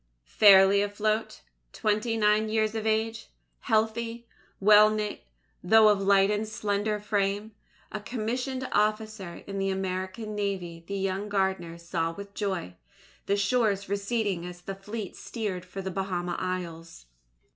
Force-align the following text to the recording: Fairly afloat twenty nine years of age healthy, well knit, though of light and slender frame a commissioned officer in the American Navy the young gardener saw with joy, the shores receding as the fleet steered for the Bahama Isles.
Fairly 0.25 0.81
afloat 0.81 1.41
twenty 1.73 2.17
nine 2.17 2.49
years 2.49 2.73
of 2.73 2.87
age 2.87 3.29
healthy, 3.59 4.27
well 4.59 4.89
knit, 4.89 5.23
though 5.63 5.89
of 5.89 6.01
light 6.01 6.31
and 6.31 6.47
slender 6.47 6.99
frame 6.99 7.51
a 7.91 7.99
commissioned 7.99 8.67
officer 8.71 9.43
in 9.45 9.59
the 9.59 9.69
American 9.69 10.33
Navy 10.33 10.83
the 10.87 10.97
young 10.97 11.29
gardener 11.29 11.77
saw 11.77 12.11
with 12.13 12.33
joy, 12.33 12.73
the 13.27 13.37
shores 13.37 13.89
receding 13.89 14.43
as 14.43 14.61
the 14.61 14.73
fleet 14.73 15.15
steered 15.15 15.63
for 15.63 15.83
the 15.83 15.91
Bahama 15.91 16.35
Isles. 16.39 17.05